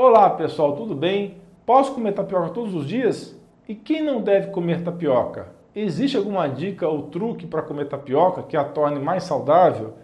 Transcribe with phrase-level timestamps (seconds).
[0.00, 1.38] Olá pessoal, tudo bem?
[1.66, 3.36] Posso comer tapioca todos os dias?
[3.68, 5.48] E quem não deve comer tapioca?
[5.74, 9.94] Existe alguma dica ou truque para comer tapioca que a torne mais saudável?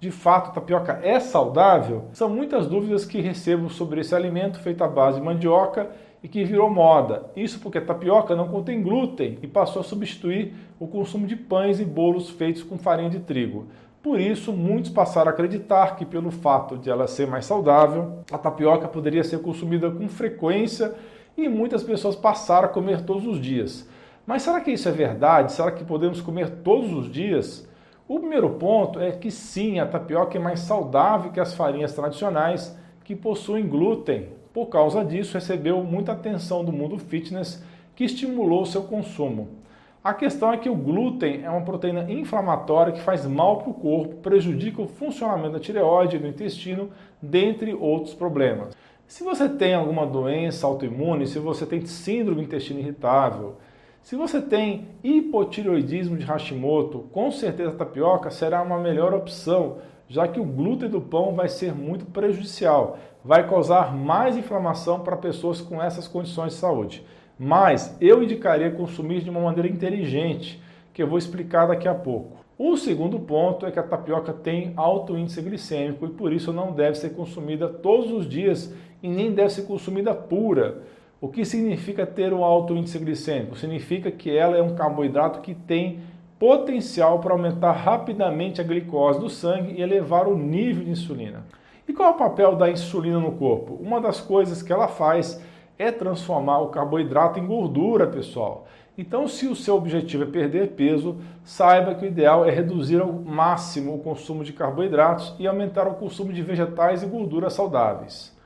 [0.00, 2.04] De fato, tapioca é saudável?
[2.14, 5.90] São muitas dúvidas que recebo sobre esse alimento feito à base de mandioca
[6.22, 7.26] e que virou moda.
[7.36, 11.78] Isso porque a tapioca não contém glúten e passou a substituir o consumo de pães
[11.78, 13.66] e bolos feitos com farinha de trigo.
[14.02, 18.36] Por isso, muitos passaram a acreditar que, pelo fato de ela ser mais saudável, a
[18.36, 20.92] tapioca poderia ser consumida com frequência
[21.36, 23.88] e muitas pessoas passaram a comer todos os dias.
[24.26, 25.52] Mas será que isso é verdade?
[25.52, 27.68] Será que podemos comer todos os dias?
[28.08, 32.76] O primeiro ponto é que sim, a tapioca é mais saudável que as farinhas tradicionais
[33.04, 34.30] que possuem glúten.
[34.52, 39.62] Por causa disso, recebeu muita atenção do mundo fitness que estimulou seu consumo.
[40.04, 43.74] A questão é que o glúten é uma proteína inflamatória que faz mal para o
[43.74, 48.76] corpo, prejudica o funcionamento da tireoide do intestino, dentre outros problemas.
[49.06, 53.54] Se você tem alguma doença autoimune, se você tem síndrome do intestino irritável,
[54.02, 59.76] se você tem hipotireoidismo de Hashimoto, com certeza a tapioca será uma melhor opção,
[60.08, 65.16] já que o glúten do pão vai ser muito prejudicial, vai causar mais inflamação para
[65.16, 67.06] pessoas com essas condições de saúde.
[67.44, 70.62] Mas eu indicaria consumir de uma maneira inteligente,
[70.94, 72.36] que eu vou explicar daqui a pouco.
[72.56, 76.70] O segundo ponto é que a tapioca tem alto índice glicêmico e por isso não
[76.70, 80.82] deve ser consumida todos os dias e nem deve ser consumida pura.
[81.20, 83.58] O que significa ter um alto índice glicêmico?
[83.58, 85.98] Significa que ela é um carboidrato que tem
[86.38, 91.44] potencial para aumentar rapidamente a glicose do sangue e elevar o nível de insulina.
[91.88, 93.74] E qual é o papel da insulina no corpo?
[93.82, 95.42] Uma das coisas que ela faz
[95.78, 98.66] é transformar o carboidrato em gordura, pessoal.
[98.96, 103.12] Então, se o seu objetivo é perder peso, saiba que o ideal é reduzir ao
[103.12, 108.36] máximo o consumo de carboidratos e aumentar o consumo de vegetais e gorduras saudáveis.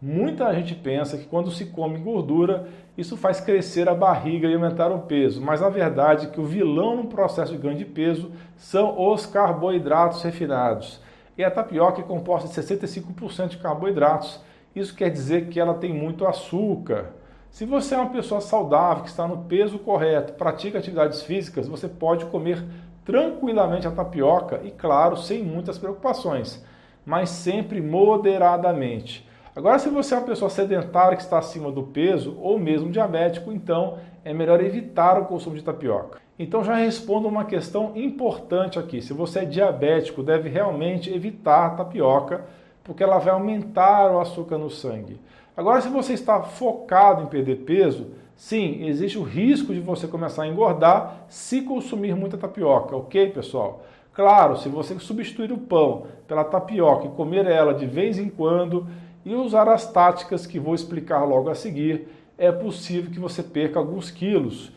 [0.00, 4.92] Muita gente pensa que quando se come gordura, isso faz crescer a barriga e aumentar
[4.92, 8.30] o peso, mas a verdade é que o vilão no processo de ganho de peso
[8.54, 11.00] são os carboidratos refinados.
[11.38, 14.40] E a tapioca é composta de 65% de carboidratos.
[14.74, 17.12] Isso quer dizer que ela tem muito açúcar.
[17.50, 21.86] Se você é uma pessoa saudável, que está no peso correto, pratica atividades físicas, você
[21.86, 22.64] pode comer
[23.04, 26.64] tranquilamente a tapioca e, claro, sem muitas preocupações,
[27.06, 29.28] mas sempre moderadamente.
[29.54, 33.52] Agora, se você é uma pessoa sedentária que está acima do peso ou mesmo diabético,
[33.52, 36.18] então é melhor evitar o consumo de tapioca.
[36.36, 39.00] Então já respondo uma questão importante aqui.
[39.00, 42.44] Se você é diabético, deve realmente evitar tapioca,
[42.84, 45.18] porque ela vai aumentar o açúcar no sangue.
[45.56, 50.44] Agora, se você está focado em perder peso, sim, existe o risco de você começar
[50.44, 53.84] a engordar se consumir muita tapioca, ok, pessoal?
[54.12, 58.86] Claro, se você substituir o pão pela tapioca e comer ela de vez em quando,
[59.24, 63.78] e usar as táticas que vou explicar logo a seguir, é possível que você perca
[63.78, 64.70] alguns quilos.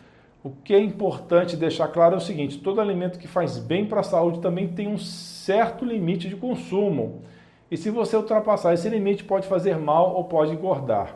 [0.44, 4.00] O que é importante deixar claro é o seguinte: todo alimento que faz bem para
[4.00, 7.24] a saúde também tem um certo limite de consumo.
[7.69, 11.16] E se você ultrapassar esse limite, pode fazer mal ou pode engordar.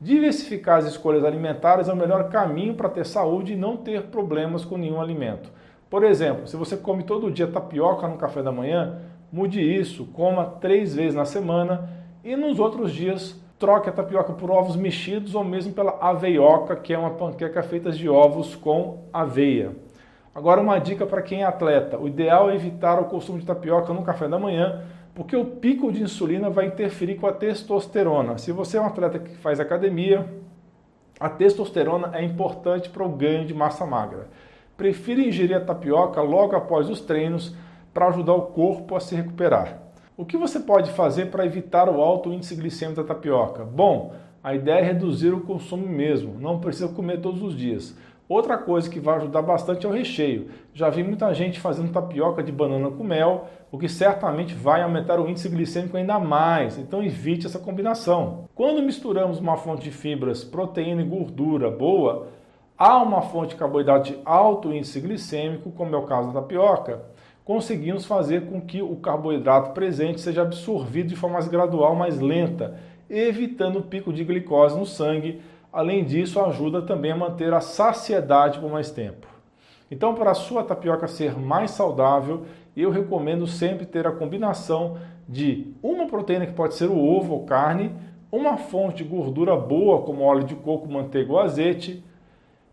[0.00, 4.64] Diversificar as escolhas alimentares é o melhor caminho para ter saúde e não ter problemas
[4.64, 5.50] com nenhum alimento.
[5.88, 8.98] Por exemplo, se você come todo dia tapioca no café da manhã,
[9.32, 11.88] mude isso, coma três vezes na semana
[12.24, 16.92] e nos outros dias, troque a tapioca por ovos mexidos ou mesmo pela aveioca, que
[16.92, 19.70] é uma panqueca feita de ovos com aveia.
[20.34, 21.96] Agora uma dica para quem é atleta.
[21.96, 24.82] O ideal é evitar o consumo de tapioca no café da manhã,
[25.16, 28.36] porque o pico de insulina vai interferir com a testosterona.
[28.36, 30.28] Se você é um atleta que faz academia,
[31.18, 34.28] a testosterona é importante para o ganho de massa magra.
[34.76, 37.56] Prefira ingerir a tapioca logo após os treinos
[37.94, 39.78] para ajudar o corpo a se recuperar.
[40.18, 43.64] O que você pode fazer para evitar o alto índice glicêmico da tapioca?
[43.64, 44.12] Bom,
[44.44, 47.96] a ideia é reduzir o consumo mesmo, não precisa comer todos os dias.
[48.28, 50.48] Outra coisa que vai ajudar bastante é o recheio.
[50.74, 55.20] Já vi muita gente fazendo tapioca de banana com mel, o que certamente vai aumentar
[55.20, 58.48] o índice glicêmico ainda mais, então evite essa combinação.
[58.52, 62.26] Quando misturamos uma fonte de fibras, proteína e gordura boa,
[62.76, 67.02] há uma fonte de carboidrato de alto índice glicêmico, como é o caso da tapioca,
[67.44, 72.76] conseguimos fazer com que o carboidrato presente seja absorvido de forma mais gradual, mais lenta,
[73.08, 75.40] evitando o pico de glicose no sangue.
[75.72, 79.26] Além disso, ajuda também a manter a saciedade por mais tempo.
[79.90, 82.44] Então, para a sua tapioca ser mais saudável,
[82.76, 84.98] eu recomendo sempre ter a combinação
[85.28, 87.92] de uma proteína que pode ser o ovo ou carne,
[88.30, 92.02] uma fonte de gordura boa como óleo de coco, manteiga ou azeite,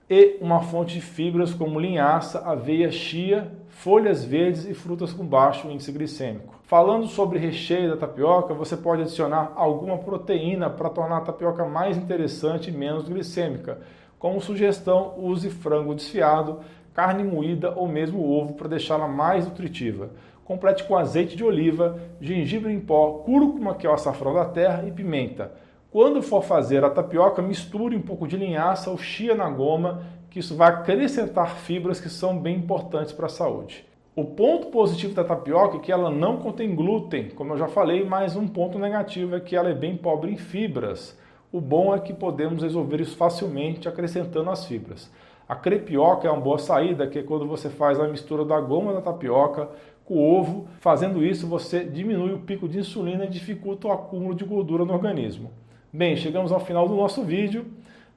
[0.09, 5.69] e uma fonte de fibras como linhaça, aveia, chia, folhas verdes e frutas com baixo
[5.69, 6.53] índice glicêmico.
[6.63, 11.97] Falando sobre recheio da tapioca, você pode adicionar alguma proteína para tornar a tapioca mais
[11.97, 13.79] interessante e menos glicêmica.
[14.17, 16.59] Como sugestão, use frango desfiado,
[16.93, 20.11] carne moída ou mesmo ovo para deixá-la mais nutritiva.
[20.45, 24.83] Complete com azeite de oliva, gengibre em pó, cúrcuma, que é o açafrão da terra,
[24.85, 25.51] e pimenta.
[25.93, 30.39] Quando for fazer a tapioca, misture um pouco de linhaça ou chia na goma, que
[30.39, 33.85] isso vai acrescentar fibras que são bem importantes para a saúde.
[34.15, 38.03] O ponto positivo da tapioca é que ela não contém glúten, como eu já falei,
[38.03, 41.15] mas um ponto negativo é que ela é bem pobre em fibras.
[41.51, 45.11] O bom é que podemos resolver isso facilmente acrescentando as fibras.
[45.47, 48.93] A crepioca é uma boa saída, que é quando você faz a mistura da goma
[48.93, 49.69] da tapioca
[50.05, 50.67] com o ovo.
[50.79, 54.93] Fazendo isso, você diminui o pico de insulina e dificulta o acúmulo de gordura no
[54.93, 55.51] organismo.
[55.95, 57.67] Bem, chegamos ao final do nosso vídeo.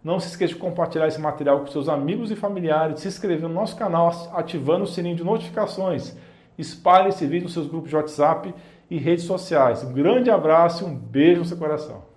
[0.02, 3.54] Não se esqueça de compartilhar esse material com seus amigos e familiares, se inscrever no
[3.54, 6.16] nosso canal ativando o sininho de notificações.
[6.56, 8.54] Espalhe esse vídeo nos seus grupos de WhatsApp
[8.90, 9.84] e redes sociais.
[9.84, 12.15] Um grande abraço e um beijo no seu coração.